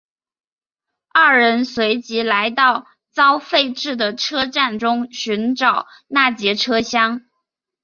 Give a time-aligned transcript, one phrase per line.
[1.09, 7.23] 二人随即来到遭废置的车站中寻找那节车厢。